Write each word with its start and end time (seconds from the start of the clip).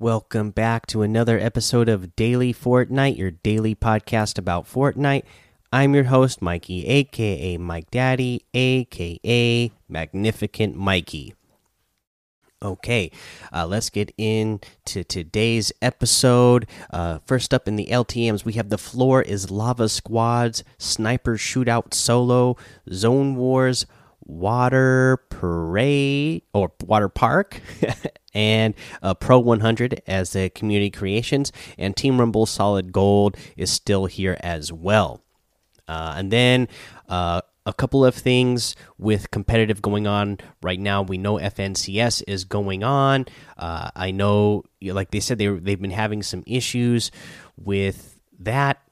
Welcome 0.00 0.50
back 0.50 0.86
to 0.88 1.02
another 1.02 1.40
episode 1.40 1.88
of 1.88 2.14
Daily 2.14 2.54
Fortnite, 2.54 3.18
your 3.18 3.32
daily 3.32 3.74
podcast 3.74 4.38
about 4.38 4.64
Fortnite. 4.72 5.24
I'm 5.72 5.92
your 5.92 6.04
host, 6.04 6.40
Mikey, 6.40 6.86
aka 6.86 7.56
Mike 7.56 7.90
Daddy, 7.90 8.44
aka 8.54 9.72
Magnificent 9.88 10.76
Mikey. 10.76 11.34
Okay, 12.62 13.10
uh, 13.52 13.66
let's 13.66 13.90
get 13.90 14.14
into 14.16 15.02
today's 15.02 15.72
episode. 15.82 16.68
Uh, 16.90 17.18
first 17.26 17.52
up 17.52 17.66
in 17.66 17.74
the 17.74 17.86
LTMs, 17.86 18.44
we 18.44 18.52
have 18.52 18.68
The 18.68 18.78
Floor 18.78 19.22
is 19.22 19.50
Lava 19.50 19.88
Squads, 19.88 20.62
Sniper 20.78 21.36
Shootout 21.36 21.92
Solo, 21.92 22.56
Zone 22.88 23.34
Wars, 23.34 23.84
Water 24.20 25.18
Parade, 25.28 26.42
or 26.52 26.70
Water 26.84 27.08
Park, 27.08 27.60
and 28.38 28.74
uh, 29.02 29.14
Pro 29.14 29.40
100 29.40 30.00
as 30.06 30.32
the 30.32 30.48
community 30.48 30.90
creations, 30.92 31.50
and 31.76 31.96
Team 31.96 32.20
Rumble 32.20 32.46
Solid 32.46 32.92
Gold 32.92 33.36
is 33.56 33.68
still 33.68 34.06
here 34.06 34.38
as 34.40 34.72
well. 34.72 35.24
Uh, 35.88 36.14
and 36.16 36.30
then 36.30 36.68
uh, 37.08 37.40
a 37.66 37.72
couple 37.72 38.04
of 38.04 38.14
things 38.14 38.76
with 38.96 39.32
competitive 39.32 39.82
going 39.82 40.06
on 40.06 40.38
right 40.62 40.78
now. 40.78 41.02
We 41.02 41.18
know 41.18 41.34
FNCS 41.38 42.22
is 42.28 42.44
going 42.44 42.84
on. 42.84 43.26
Uh, 43.56 43.90
I 43.96 44.12
know, 44.12 44.62
like 44.80 45.10
they 45.10 45.20
said, 45.20 45.38
they 45.38 45.48
they've 45.48 45.80
been 45.80 45.90
having 45.90 46.22
some 46.22 46.44
issues 46.46 47.10
with 47.56 48.20
that 48.38 48.87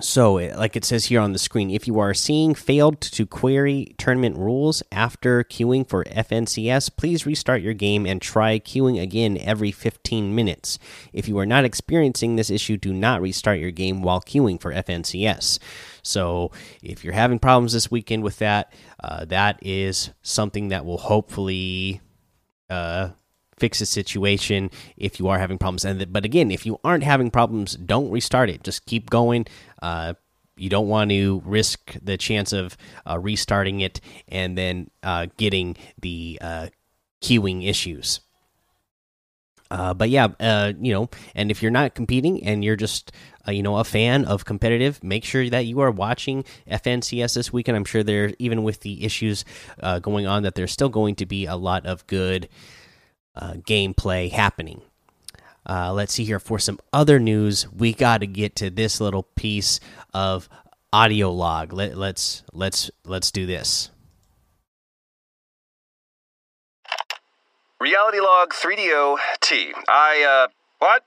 so, 0.00 0.34
like 0.34 0.76
it 0.76 0.84
says 0.84 1.06
here 1.06 1.20
on 1.20 1.32
the 1.32 1.38
screen, 1.38 1.70
if 1.70 1.86
you 1.86 1.98
are 1.98 2.14
seeing 2.14 2.54
failed 2.54 3.00
to 3.00 3.26
query 3.26 3.94
tournament 3.98 4.36
rules 4.36 4.82
after 4.90 5.44
queuing 5.44 5.88
for 5.88 6.04
FNCS, 6.04 6.96
please 6.96 7.26
restart 7.26 7.62
your 7.62 7.74
game 7.74 8.06
and 8.06 8.20
try 8.20 8.58
queuing 8.58 9.00
again 9.00 9.38
every 9.38 9.70
15 9.70 10.34
minutes. 10.34 10.78
If 11.12 11.28
you 11.28 11.38
are 11.38 11.46
not 11.46 11.64
experiencing 11.64 12.36
this 12.36 12.50
issue, 12.50 12.76
do 12.76 12.92
not 12.92 13.20
restart 13.20 13.58
your 13.58 13.70
game 13.70 14.02
while 14.02 14.20
queuing 14.20 14.60
for 14.60 14.72
FNCS. 14.72 15.58
So, 16.02 16.50
if 16.82 17.04
you're 17.04 17.14
having 17.14 17.38
problems 17.38 17.72
this 17.72 17.90
weekend 17.90 18.22
with 18.22 18.38
that, 18.38 18.72
uh, 19.02 19.24
that 19.26 19.58
is 19.62 20.10
something 20.22 20.68
that 20.68 20.84
will 20.84 20.98
hopefully 20.98 22.00
uh, 22.68 23.10
fix 23.60 23.78
the 23.78 23.86
situation 23.86 24.70
if 24.96 25.20
you 25.20 25.28
are 25.28 25.38
having 25.38 25.58
problems. 25.58 25.84
And 25.84 26.12
but 26.12 26.24
again, 26.24 26.50
if 26.50 26.66
you 26.66 26.80
aren't 26.82 27.04
having 27.04 27.30
problems, 27.30 27.74
don't 27.74 28.10
restart 28.10 28.50
it. 28.50 28.64
Just 28.64 28.86
keep 28.86 29.10
going. 29.10 29.46
Uh, 29.80 30.14
you 30.56 30.68
don't 30.68 30.88
want 30.88 31.10
to 31.10 31.42
risk 31.44 31.96
the 32.02 32.16
chance 32.16 32.52
of 32.52 32.76
uh, 33.08 33.18
restarting 33.18 33.80
it 33.80 34.00
and 34.28 34.58
then 34.58 34.90
uh, 35.02 35.26
getting 35.36 35.76
the 36.00 36.38
uh, 36.40 36.66
queuing 37.22 37.66
issues. 37.66 38.20
Uh, 39.70 39.94
but 39.94 40.10
yeah, 40.10 40.28
uh, 40.40 40.72
you 40.80 40.92
know, 40.92 41.08
and 41.34 41.50
if 41.50 41.62
you're 41.62 41.70
not 41.70 41.94
competing 41.94 42.44
and 42.44 42.64
you're 42.64 42.76
just, 42.76 43.12
you 43.46 43.62
know, 43.62 43.76
a 43.76 43.84
fan 43.84 44.24
of 44.24 44.44
competitive, 44.44 45.02
make 45.04 45.24
sure 45.24 45.48
that 45.48 45.64
you 45.64 45.78
are 45.78 45.92
watching 45.92 46.44
FNCS 46.68 47.34
this 47.34 47.52
weekend. 47.52 47.76
I'm 47.76 47.84
sure 47.84 48.02
there, 48.02 48.32
even 48.40 48.64
with 48.64 48.80
the 48.80 49.04
issues 49.04 49.44
uh, 49.80 50.00
going 50.00 50.26
on, 50.26 50.42
that 50.42 50.56
there's 50.56 50.72
still 50.72 50.88
going 50.88 51.14
to 51.16 51.26
be 51.26 51.46
a 51.46 51.54
lot 51.54 51.86
of 51.86 52.04
good 52.08 52.48
uh, 53.36 53.54
gameplay 53.54 54.30
happening. 54.30 54.82
Uh, 55.68 55.92
let's 55.92 56.14
see 56.14 56.24
here 56.24 56.40
for 56.40 56.58
some 56.58 56.80
other 56.92 57.18
news. 57.18 57.70
We 57.72 57.92
got 57.92 58.18
to 58.18 58.26
get 58.26 58.56
to 58.56 58.70
this 58.70 59.00
little 59.00 59.22
piece 59.22 59.78
of 60.14 60.48
audio 60.92 61.30
log. 61.30 61.72
Let, 61.72 61.96
let's 61.96 62.42
let's 62.52 62.90
let's 63.04 63.30
do 63.30 63.46
this. 63.46 63.90
Reality 67.80 68.20
log 68.20 68.52
3DO 68.52 69.16
T. 69.40 69.72
I 69.88 70.46
uh 70.46 70.52
what? 70.78 71.04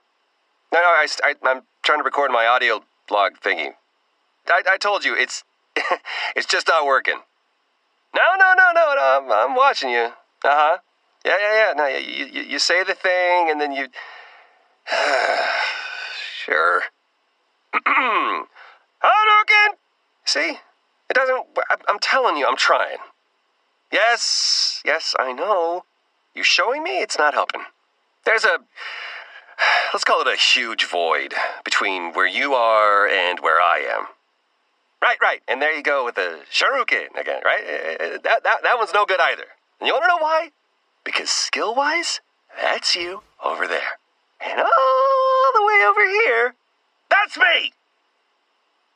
No, 0.72 0.80
no, 0.80 0.86
I, 0.86 1.06
I 1.22 1.34
I'm 1.44 1.62
trying 1.82 1.98
to 1.98 2.04
record 2.04 2.30
my 2.30 2.46
audio 2.46 2.82
log 3.10 3.38
thingy. 3.40 3.74
I, 4.48 4.62
I 4.72 4.78
told 4.78 5.04
you 5.04 5.14
it's 5.16 5.44
it's 6.36 6.46
just 6.46 6.68
not 6.68 6.86
working. 6.86 7.20
No, 8.14 8.22
no, 8.38 8.54
no, 8.56 8.70
no, 8.74 8.94
no. 8.94 9.20
I'm, 9.20 9.50
I'm 9.50 9.56
watching 9.56 9.90
you. 9.90 10.10
Uh 10.44 10.48
huh. 10.48 10.78
Yeah, 11.24 11.36
yeah, 11.38 11.54
yeah. 11.54 11.72
No, 11.76 11.86
you, 11.86 12.26
you, 12.26 12.42
you 12.42 12.58
say 12.58 12.84
the 12.84 12.94
thing 12.94 13.50
and 13.50 13.60
then 13.60 13.72
you. 13.72 13.88
sure. 16.44 16.82
Hadouken! 17.86 18.46
See? 20.24 20.58
It 21.10 21.14
doesn't. 21.14 21.46
I'm 21.88 21.98
telling 22.00 22.36
you, 22.36 22.46
I'm 22.46 22.56
trying. 22.56 22.98
Yes, 23.92 24.82
yes, 24.84 25.14
I 25.18 25.32
know. 25.32 25.84
You 26.34 26.42
showing 26.42 26.82
me? 26.82 27.00
It's 27.00 27.18
not 27.18 27.34
helping. 27.34 27.62
There's 28.24 28.44
a. 28.44 28.58
Let's 29.92 30.04
call 30.04 30.20
it 30.20 30.26
a 30.26 30.36
huge 30.36 30.84
void 30.84 31.34
between 31.64 32.12
where 32.12 32.26
you 32.26 32.54
are 32.54 33.06
and 33.06 33.40
where 33.40 33.60
I 33.60 33.78
am. 33.78 34.06
Right, 35.00 35.18
right. 35.20 35.42
And 35.46 35.60
there 35.60 35.76
you 35.76 35.82
go 35.82 36.04
with 36.04 36.14
the 36.14 36.40
Shoryuken 36.50 37.20
again, 37.20 37.42
right? 37.44 37.62
Eh, 37.62 37.96
eh, 38.00 38.18
that, 38.24 38.42
that, 38.42 38.62
that 38.62 38.78
one's 38.78 38.94
no 38.94 39.04
good 39.04 39.20
either. 39.20 39.44
And 39.78 39.86
you 39.86 39.92
want 39.92 40.04
to 40.04 40.08
know 40.08 40.18
why? 40.18 40.50
Because 41.04 41.30
skill 41.30 41.74
wise, 41.74 42.20
that's 42.60 42.96
you 42.96 43.22
over 43.44 43.66
there. 43.66 43.98
And 44.44 44.58
all 44.60 45.52
the 45.54 45.64
way 45.64 45.84
over 45.86 46.06
here, 46.06 46.54
that's 47.10 47.36
me! 47.36 47.72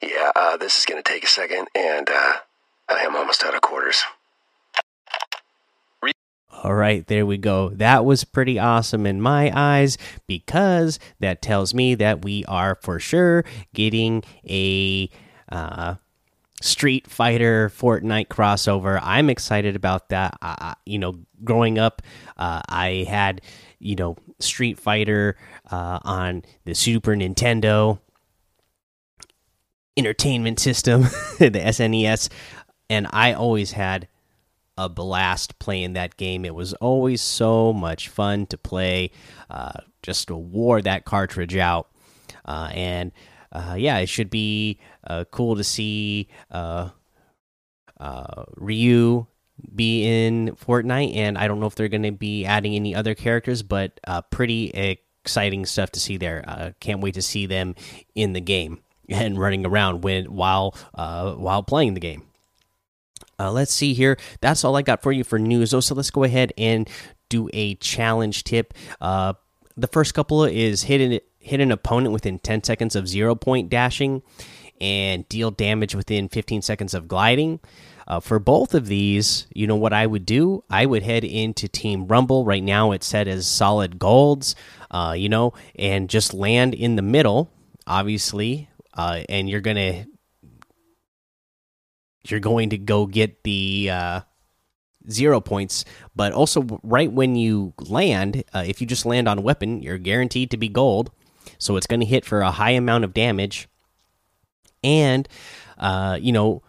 Yeah, 0.03 0.33
uh, 0.35 0.57
this 0.57 0.79
is 0.79 0.87
gonna 0.87 1.03
take 1.03 1.25
a 1.25 1.29
second, 1.29 1.69
and 1.75 2.09
uh, 2.09 2.35
I 2.89 3.01
am 3.01 3.17
almost 3.17 3.45
out 3.45 3.55
of 3.55 3.61
quarters. 3.61 4.03
All 6.65 6.75
right, 6.75 7.07
there 7.07 7.25
we 7.25 7.39
go. 7.39 7.69
That 7.69 8.05
was 8.05 8.25
pretty 8.25 8.59
awesome 8.59 9.07
in 9.07 9.21
my 9.21 9.53
eyes 9.55 9.97
because 10.27 10.99
that 11.21 11.41
tells 11.41 11.73
me 11.73 11.95
that 11.95 12.25
we 12.25 12.45
are 12.47 12.75
for 12.83 12.99
sure 12.99 13.45
getting 13.75 14.25
a 14.49 15.09
uh, 15.53 15.95
Street 16.61 17.09
Fighter 17.09 17.71
Fortnite 17.71 18.29
crossover. 18.29 18.99
I'm 19.03 19.31
excited 19.31 19.77
about 19.77 20.09
that. 20.09 20.37
Uh, 20.43 20.75
you 20.85 20.99
know, 20.99 21.21
growing 21.45 21.79
up, 21.79 22.03
uh, 22.37 22.63
I 22.69 23.07
had 23.09 23.41
you 23.79 23.95
know 23.95 24.17
Street 24.41 24.79
Fighter 24.79 25.37
uh, 25.71 26.01
on 26.03 26.43
the 26.65 26.75
Super 26.75 27.13
Nintendo 27.13 28.01
entertainment 29.97 30.59
system, 30.61 31.03
the 31.39 31.51
SNES, 31.51 32.29
and 32.91 33.07
I 33.11 33.33
always 33.33 33.73
had 33.73 34.09
a 34.77 34.89
blast 34.89 35.59
playing 35.59 35.95
that 35.95 36.17
game. 36.17 36.45
It 36.45 36.55
was 36.55 36.73
always 36.75 37.21
so 37.21 37.73
much 37.73 38.09
fun 38.09 38.47
to 38.47 38.59
play. 38.59 39.11
Uh, 39.51 39.73
just 40.03 40.31
wore 40.31 40.81
that 40.83 41.05
cartridge 41.05 41.57
out, 41.57 41.89
uh, 42.45 42.71
and 42.73 43.13
uh, 43.53 43.77
yeah, 43.79 43.99
it 43.99 44.09
should 44.09 44.31
be 44.31 44.79
uh, 45.07 45.25
cool 45.31 45.57
to 45.57 45.65
see 45.65 46.29
uh, 46.51 46.91
uh, 47.99 48.45
Ryu 48.57 49.27
be 49.75 50.05
in 50.05 50.57
Fortnite. 50.57 51.17
And 51.17 51.39
I 51.39 51.49
don't 51.49 51.61
know 51.61 51.67
if 51.67 51.75
they're 51.75 51.89
going 51.89 52.03
to 52.03 52.13
be 52.13 52.45
adding 52.45 52.75
any 52.75 52.95
other 52.95 53.15
characters, 53.15 53.63
but 53.63 53.99
pretty 54.31 54.71
exciting 55.25 55.67
stuff 55.67 55.91
to 55.93 56.01
see 56.01 56.17
there. 56.17 56.75
can't 56.81 57.01
wait 57.01 57.15
to 57.15 57.23
see 57.23 57.47
them 57.47 57.75
in 58.15 58.33
the 58.33 58.41
game 58.41 58.81
and 59.09 59.39
running 59.39 59.67
around 59.67 60.03
when 60.03 60.27
while 60.27 60.77
while 60.93 61.63
playing 61.63 61.95
the 61.95 62.01
game. 62.01 62.25
Uh, 63.41 63.53
let's 63.53 63.73
see 63.73 63.95
here. 63.95 64.17
That's 64.41 64.65
all 64.65 64.77
I 64.77 64.83
got 64.83 65.03
for 65.03 65.13
you 65.13 65.23
for 65.23 65.39
news. 65.39 65.71
So 65.71 65.95
let's 65.95 66.11
go 66.11 66.25
ahead 66.25 66.53
and 66.59 66.89
do 67.29 67.49
a 67.53 67.77
challenge 67.77 68.45
tip. 68.45 68.75
Uh, 69.01 69.35
the 69.77 69.87
first 69.87 70.15
couple 70.15 70.45
is 70.45 70.83
hit 70.83 71.25
hit 71.39 71.61
an 71.61 71.73
opponent 71.73 72.13
within 72.13 72.39
10 72.39 72.65
seconds 72.65 72.97
of 72.97 73.09
zero 73.09 73.35
point 73.35 73.71
dashing 73.71 74.23
and 74.81 75.29
deal 75.29 75.51
damage 75.51 75.95
within 75.95 76.29
15 76.29 76.63
seconds 76.63 76.95
of 76.95 77.09
gliding. 77.09 77.61
Uh, 78.07 78.21
for 78.21 78.39
both 78.39 78.75
of 78.75 78.87
these, 78.87 79.47
you 79.53 79.67
know 79.67 79.77
what 79.77 79.93
I 79.93 80.07
would 80.07 80.25
do? 80.25 80.65
I 80.71 80.87
would 80.87 81.03
head 81.03 81.25
into 81.25 81.69
Team 81.69 82.07
Rumble. 82.07 82.45
Right 82.45 82.63
now, 82.63 82.93
it's 82.93 83.07
set 83.07 83.29
as 83.29 83.47
solid 83.47 83.99
golds, 83.99 84.55
uh, 84.91 85.15
you 85.17 85.29
know, 85.29 85.53
and 85.79 86.09
just 86.09 86.33
land 86.33 86.75
in 86.75 86.97
the 86.97 87.03
middle, 87.03 87.51
obviously. 87.87 88.71
Uh, 88.95 89.25
and 89.29 89.49
you're 89.49 89.61
gonna 89.61 90.07
you're 92.31 92.41
going 92.41 92.71
to 92.71 92.79
go 92.79 93.07
get 93.07 93.43
the 93.45 93.91
uh, 93.91 94.21
zero 95.11 95.41
points. 95.41 95.85
But 96.15 96.33
also, 96.33 96.81
right 96.83 97.11
when 97.11 97.37
you 97.37 97.75
land, 97.79 98.45
uh, 98.55 98.65
if 98.67 98.81
you 98.81 98.87
just 98.87 99.07
land 99.07 99.29
on 99.29 99.39
a 99.39 99.43
weapon, 99.43 99.83
you're 99.83 99.99
guaranteed 99.99 100.51
to 100.51 100.57
be 100.57 100.69
gold. 100.69 101.11
So 101.59 101.77
it's 101.77 101.87
going 101.87 102.01
to 102.01 102.07
hit 102.07 102.25
for 102.25 102.41
a 102.41 102.51
high 102.51 102.71
amount 102.71 103.05
of 103.05 103.15
damage. 103.15 103.69
And, 104.83 105.29
uh, 105.77 106.19
you 106.21 106.33
know, 106.33 106.63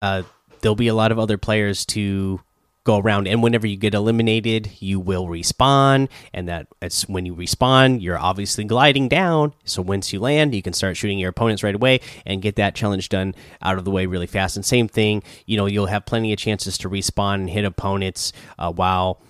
uh, 0.00 0.22
there'll 0.60 0.74
be 0.74 0.88
a 0.88 0.94
lot 0.94 1.12
of 1.12 1.18
other 1.18 1.38
players 1.38 1.84
to 1.86 2.40
go 2.84 2.98
around. 2.98 3.28
And 3.28 3.42
whenever 3.42 3.66
you 3.66 3.76
get 3.76 3.92
eliminated 3.92 4.70
you 4.80 4.98
will 4.98 5.26
respawn. 5.26 6.08
And 6.32 6.48
that 6.48 6.68
it's 6.80 7.06
when 7.06 7.26
you 7.26 7.34
respawn 7.34 8.00
you're 8.00 8.18
obviously 8.18 8.64
gliding 8.64 9.08
down. 9.08 9.52
So 9.64 9.82
once 9.82 10.10
you 10.10 10.20
land 10.20 10.54
you 10.54 10.62
can 10.62 10.72
start 10.72 10.96
shooting 10.96 11.18
your 11.18 11.28
opponents 11.28 11.62
right 11.62 11.74
away 11.74 12.00
and 12.24 12.40
get 12.40 12.56
that 12.56 12.74
challenge 12.74 13.10
done 13.10 13.34
out 13.60 13.76
of 13.76 13.84
the 13.84 13.90
way 13.90 14.06
really 14.06 14.26
fast. 14.26 14.56
And 14.56 14.64
same 14.64 14.88
thing 14.88 15.22
you 15.44 15.58
know 15.58 15.66
you'll 15.66 15.86
have 15.86 16.06
plenty 16.06 16.32
of 16.32 16.38
chances 16.38 16.78
to 16.78 16.88
respawn 16.88 17.34
and 17.34 17.50
hit 17.50 17.66
opponents 17.66 18.32
uh, 18.58 18.72
while 18.72 19.20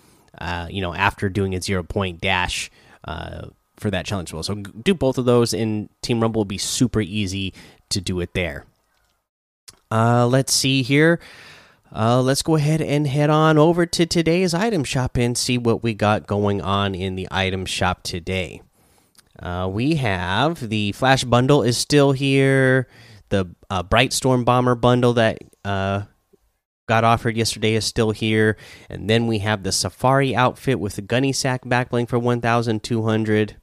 uh, 0.41 0.69
you 0.71 0.81
know, 0.81 0.95
after 0.95 1.29
doing 1.29 1.55
a 1.55 1.61
zero 1.61 1.83
point 1.83 2.21
dash 2.21 2.71
uh, 3.05 3.49
for 3.79 3.91
that 3.91 4.07
challenge 4.07 4.33
well. 4.33 4.43
So 4.43 4.55
do 4.55 4.95
both 4.95 5.19
of 5.19 5.25
those 5.25 5.55
in 5.55 5.89
Team 6.03 6.21
Rumble 6.21 6.41
will 6.41 6.45
be 6.45 6.59
super 6.59 7.01
easy 7.01 7.55
to 7.91 8.01
do 8.01 8.21
it 8.21 8.35
there. 8.35 8.67
Uh, 9.91 10.27
let's 10.27 10.53
see 10.53 10.83
here. 10.83 11.21
Uh, 11.95 12.21
let's 12.21 12.43
go 12.43 12.57
ahead 12.57 12.83
and 12.83 13.07
head 13.07 13.31
on 13.31 13.57
over 13.57 13.87
to 13.87 14.05
today's 14.05 14.53
item 14.53 14.85
shop 14.85 15.17
and 15.17 15.39
see 15.39 15.57
what 15.57 15.83
we 15.83 15.95
got 15.95 16.27
going 16.27 16.61
on 16.61 16.95
in 16.95 17.15
the 17.15 17.27
item 17.31 17.65
shop 17.65 18.03
today. 18.03 18.61
Uh, 19.39 19.67
we 19.73 19.95
have 19.95 20.69
the 20.69 20.93
Flash 20.93 21.25
bundle 21.25 21.63
is 21.63 21.79
still 21.79 22.13
here. 22.13 22.89
The 23.31 23.55
uh, 23.71 23.83
Bright 23.83 24.13
Storm 24.13 24.45
Bomber 24.45 24.75
bundle 24.75 25.15
that 25.15 25.39
uh, 25.65 26.03
got 26.87 27.05
offered 27.05 27.37
yesterday 27.37 27.75
is 27.75 27.85
still 27.85 28.11
here, 28.11 28.57
and 28.91 29.09
then 29.09 29.27
we 29.27 29.39
have 29.39 29.63
the 29.63 29.73
Safari 29.73 30.35
outfit 30.35 30.81
with 30.81 30.97
the 30.97 31.03
Gunny 31.03 31.33
Sack 31.33 31.65
backbling 31.65 32.09
for 32.09 32.19
one 32.19 32.41
thousand 32.41 32.83
two 32.83 33.05
hundred. 33.05 33.57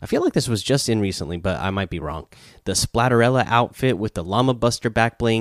I 0.00 0.06
feel 0.06 0.22
like 0.22 0.32
this 0.32 0.48
was 0.48 0.62
just 0.62 0.88
in 0.88 1.00
recently, 1.00 1.36
but 1.36 1.60
I 1.60 1.70
might 1.70 1.90
be 1.90 1.98
wrong. 1.98 2.26
The 2.64 2.72
Splatterella 2.72 3.44
outfit 3.46 3.98
with 3.98 4.14
the 4.14 4.24
Llama 4.24 4.54
Buster 4.54 4.90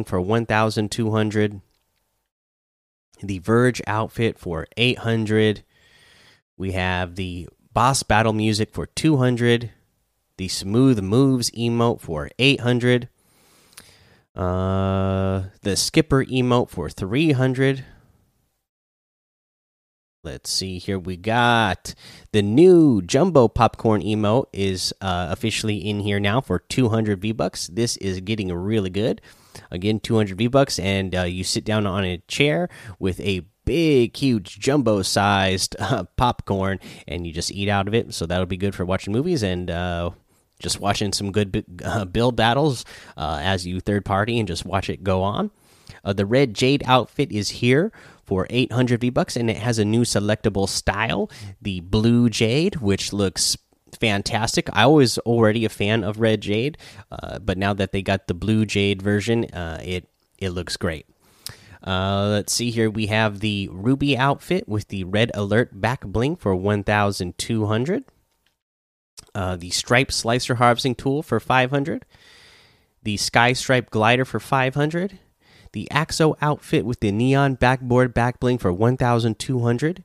for 0.05 0.21
one 0.21 0.45
thousand 0.45 0.91
two 0.91 1.11
hundred. 1.11 1.61
The 3.21 3.39
Verge 3.39 3.81
outfit 3.87 4.39
for 4.39 4.67
eight 4.77 4.99
hundred. 4.99 5.63
We 6.57 6.71
have 6.71 7.15
the 7.15 7.47
Boss 7.73 8.03
Battle 8.03 8.33
music 8.33 8.73
for 8.73 8.87
two 8.87 9.17
hundred. 9.17 9.71
The 10.37 10.47
Smooth 10.47 11.01
Moves 11.01 11.51
emote 11.51 12.01
for 12.01 12.29
eight 12.39 12.61
hundred 12.61 13.09
uh, 14.37 15.45
the 15.63 15.75
skipper 15.75 16.23
emote 16.23 16.69
for 16.69 16.89
300. 16.89 17.83
Let's 20.23 20.49
see 20.49 20.77
here. 20.79 20.97
We 20.99 21.15
got 21.15 21.93
the 22.31 22.41
new 22.41 23.01
jumbo 23.01 23.47
popcorn 23.47 24.01
emote 24.01 24.47
is 24.51 24.93
uh, 24.99 25.27
officially 25.29 25.77
in 25.77 25.99
here 25.99 26.19
now 26.19 26.41
for 26.41 26.59
200 26.59 27.21
V 27.21 27.31
bucks. 27.31 27.67
This 27.67 27.97
is 27.97 28.19
getting 28.21 28.51
really 28.51 28.89
good. 28.89 29.21
Again, 29.71 29.99
200 29.99 30.37
V 30.37 30.47
bucks, 30.47 30.79
and 30.79 31.15
uh, 31.15 31.23
you 31.23 31.43
sit 31.43 31.63
down 31.63 31.85
on 31.85 32.03
a 32.03 32.17
chair 32.27 32.67
with 32.99 33.19
a 33.21 33.41
big, 33.65 34.15
huge, 34.17 34.59
jumbo 34.59 35.01
sized 35.01 35.75
uh, 35.79 36.05
popcorn, 36.15 36.79
and 37.07 37.27
you 37.27 37.31
just 37.31 37.51
eat 37.51 37.69
out 37.69 37.87
of 37.87 37.93
it. 37.93 38.13
So 38.13 38.25
that'll 38.25 38.45
be 38.47 38.57
good 38.57 38.75
for 38.75 38.85
watching 38.85 39.13
movies 39.13 39.43
and 39.43 39.69
uh, 39.69 40.09
just 40.59 40.79
watching 40.79 41.13
some 41.13 41.31
good 41.31 41.63
uh, 41.85 42.05
build 42.05 42.35
battles 42.35 42.85
uh, 43.15 43.39
as 43.41 43.67
you 43.67 43.79
third 43.79 44.03
party 44.03 44.39
and 44.39 44.47
just 44.47 44.65
watch 44.65 44.89
it 44.89 45.03
go 45.03 45.21
on. 45.21 45.51
Uh, 46.03 46.13
the 46.13 46.25
red 46.25 46.53
jade 46.53 46.83
outfit 46.85 47.31
is 47.31 47.49
here 47.49 47.91
for 48.23 48.47
800 48.49 49.01
V 49.01 49.09
bucks, 49.09 49.35
and 49.35 49.49
it 49.49 49.57
has 49.57 49.79
a 49.79 49.85
new 49.85 50.01
selectable 50.01 50.67
style, 50.67 51.29
the 51.61 51.79
blue 51.81 52.29
jade, 52.29 52.77
which 52.77 53.13
looks 53.13 53.57
fantastic. 53.99 54.69
I 54.73 54.87
was 54.87 55.17
already 55.19 55.65
a 55.65 55.69
fan 55.69 56.03
of 56.03 56.19
red 56.19 56.41
jade, 56.41 56.77
uh, 57.11 57.39
but 57.39 57.57
now 57.57 57.73
that 57.73 57.91
they 57.91 58.01
got 58.01 58.27
the 58.27 58.33
blue 58.33 58.65
jade 58.65 59.01
version, 59.01 59.45
uh, 59.45 59.81
it 59.83 60.07
it 60.37 60.49
looks 60.49 60.77
great. 60.77 61.05
Uh, 61.85 62.27
let's 62.29 62.53
see 62.53 62.69
here. 62.69 62.89
We 62.89 63.07
have 63.07 63.39
the 63.39 63.69
ruby 63.71 64.17
outfit 64.17 64.67
with 64.67 64.89
the 64.89 65.03
red 65.05 65.31
alert 65.33 65.79
back 65.79 66.01
bling 66.05 66.35
for 66.35 66.53
1,200 66.55 68.03
uh, 69.37 69.55
the 69.55 69.69
Stripe 69.69 70.11
Slicer 70.11 70.55
Harvesting 70.55 70.95
Tool 70.95 71.21
for 71.21 71.39
500, 71.39 72.05
the 73.03 73.17
Sky 73.17 73.53
Stripe 73.53 73.91
Glider 73.91 74.25
for 74.25 74.39
500, 74.39 75.19
the 75.71 75.87
Axo 75.91 76.35
Outfit 76.41 76.85
with 76.85 76.99
the 76.99 77.11
Neon 77.11 77.55
Backboard 77.55 78.13
Backbling 78.13 78.59
for 78.59 78.71
1,200, 78.71 80.03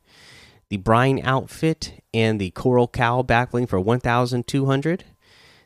the 0.68 0.76
Brine 0.78 1.20
Outfit 1.24 2.02
and 2.14 2.40
the 2.40 2.50
Coral 2.50 2.88
Cow 2.88 3.22
Backbling 3.22 3.68
for 3.68 3.80
1,200, 3.80 5.04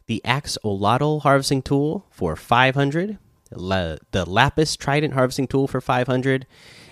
the 0.06 0.25
Axe 0.25 0.58
Olotl 0.64 1.22
Harvesting 1.22 1.62
Tool 1.62 2.06
for 2.10 2.37
500, 2.37 3.19
the 3.50 4.25
Lapis 4.26 4.76
Trident 4.76 5.14
Harvesting 5.14 5.46
Tool 5.46 5.66
for 5.66 5.81
500, 5.81 6.46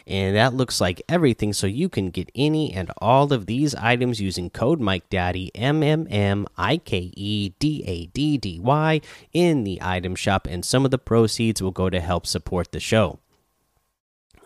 and 0.06 0.36
that 0.36 0.54
looks 0.54 0.80
like 0.80 1.02
everything. 1.08 1.52
So 1.52 1.66
you 1.66 1.88
can 1.88 2.10
get 2.10 2.30
any 2.34 2.72
and 2.72 2.90
all 2.98 3.32
of 3.32 3.46
these 3.46 3.74
items 3.74 4.20
using 4.20 4.50
code 4.50 4.80
Mike 4.80 5.08
Daddy 5.08 5.50
M 5.54 5.82
M 5.82 6.06
M 6.10 6.46
I 6.56 6.76
K 6.76 7.12
E 7.14 7.52
D 7.58 7.82
A 7.86 8.06
D 8.06 8.38
D 8.38 8.60
Y 8.60 9.00
in 9.32 9.64
the 9.64 9.78
item 9.82 10.14
shop, 10.14 10.46
and 10.48 10.64
some 10.64 10.84
of 10.84 10.90
the 10.90 10.98
proceeds 10.98 11.62
will 11.62 11.70
go 11.70 11.90
to 11.90 12.00
help 12.00 12.26
support 12.26 12.72
the 12.72 12.80
show. 12.80 13.18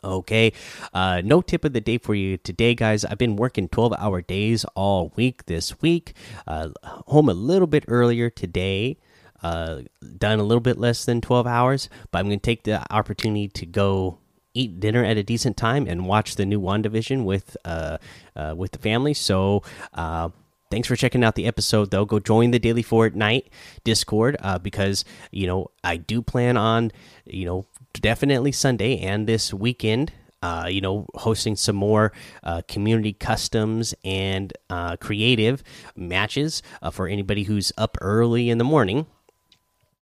Okay, 0.05 0.52
uh, 0.94 1.22
no 1.25 1.40
tip 1.40 1.64
of 1.64 1.72
the 1.72 1.81
day 1.81 1.99
for 1.99 2.14
you 2.14 2.37
today, 2.37 2.75
guys. 2.75 3.05
I've 3.05 3.19
been 3.19 3.34
working 3.34 3.69
12 3.69 3.94
hour 3.99 4.22
days 4.22 4.64
all 4.76 5.12
week 5.16 5.46
this 5.46 5.81
week, 5.82 6.14
uh, 6.46 6.70
home 6.84 7.28
a 7.28 7.34
little 7.34 7.66
bit 7.66 7.84
earlier 7.88 8.31
today. 8.31 8.99
Uh, 9.43 9.82
done 10.17 10.38
a 10.38 10.43
little 10.43 10.61
bit 10.61 10.79
less 10.79 11.05
than 11.05 11.20
12 11.20 11.46
hours, 11.46 11.88
but 12.11 12.19
I'm 12.19 12.26
going 12.26 12.40
to 12.40 12.44
take 12.44 12.64
the 12.64 12.82
opportunity 12.93 13.49
to 13.49 13.67
go 13.67 14.19
eat 14.55 14.81
dinner 14.81 15.05
at 15.05 15.17
a 15.17 15.23
decent 15.23 15.56
time 15.56 15.87
and 15.87 16.06
watch 16.06 16.35
the 16.37 16.44
new 16.44 16.61
WandaVision 16.61 17.25
with 17.25 17.56
uh, 17.64 17.99
uh 18.35 18.55
with 18.56 18.73
the 18.73 18.79
family. 18.79 19.14
So 19.14 19.62
uh 19.94 20.31
thanks 20.70 20.88
for 20.88 20.96
checking 20.96 21.25
out 21.25 21.35
the 21.35 21.46
episode 21.46 21.90
though 21.90 22.05
go 22.05 22.19
join 22.19 22.50
the 22.50 22.58
daily 22.58 22.82
fortnite 22.82 23.44
discord 23.85 24.37
uh, 24.40 24.58
because 24.58 25.05
you 25.31 25.46
know 25.46 25.70
i 25.82 25.96
do 25.96 26.20
plan 26.20 26.56
on 26.56 26.93
you 27.25 27.46
know 27.46 27.67
definitely 27.94 28.52
sunday 28.52 28.99
and 28.99 29.26
this 29.26 29.55
weekend 29.55 30.12
uh, 30.43 30.69
you 30.70 30.81
know 30.81 31.06
hosting 31.14 31.56
some 31.56 31.75
more 31.75 32.12
uh, 32.44 32.62
community 32.69 33.12
customs 33.12 33.94
and 34.05 34.52
uh, 34.70 34.96
creative 34.96 35.64
matches 35.96 36.62
uh, 36.82 36.91
for 36.91 37.08
anybody 37.08 37.44
who's 37.44 37.73
up 37.76 37.96
early 38.00 38.50
in 38.50 38.58
the 38.58 38.64
morning 38.64 39.06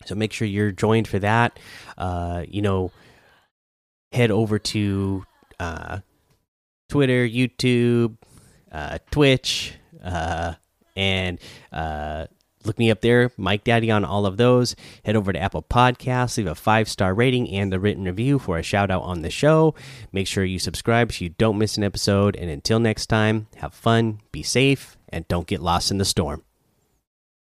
so 0.06 0.16
make 0.16 0.32
sure 0.32 0.48
you're 0.48 0.72
joined 0.72 1.08
for 1.08 1.20
that 1.20 1.60
uh, 1.98 2.44
you 2.48 2.62
know 2.62 2.92
head 4.12 4.32
over 4.32 4.60
to 4.60 5.24
uh, 5.60 6.00
Twitter, 6.90 7.28
YouTube, 7.28 8.18
uh, 8.72 9.00
Twitch, 9.12 9.74
uh, 10.04 10.54
and 10.96 11.40
uh, 11.72 12.28
look 12.64 12.80
me 12.80 12.90
up 12.92 13.02
there, 13.02 13.32
Mike 13.38 13.64
Daddy, 13.64 13.92
on 13.92 14.06
all 14.06 14.26
of 14.26 14.38
those. 14.38 14.76
Head 15.04 15.16
over 15.16 15.34
to 15.34 15.40
Apple 15.40 15.64
Podcasts, 15.64 16.38
leave 16.38 16.48
a 16.48 16.56
five 16.56 16.88
star 16.88 17.14
rating 17.14 17.50
and 17.50 17.74
a 17.74 17.80
written 17.80 18.06
review 18.06 18.40
for 18.40 18.58
a 18.58 18.64
shout 18.64 18.90
out 18.90 19.04
on 19.04 19.22
the 19.22 19.30
show. 19.30 19.76
Make 20.12 20.28
sure 20.28 20.46
you 20.46 20.60
subscribe 20.60 21.12
so 21.12 21.26
you 21.26 21.30
don't 21.30 21.58
miss 21.58 21.78
an 21.78 21.84
episode. 21.84 22.36
And 22.36 22.50
until 22.50 22.80
next 22.80 23.08
time, 23.08 23.48
have 23.58 23.74
fun, 23.74 24.22
be 24.32 24.44
safe, 24.44 24.98
and 25.10 25.28
don't 25.28 25.48
get 25.48 25.62
lost 25.62 25.92
in 25.92 25.98
the 25.98 26.06
storm. 26.06 26.44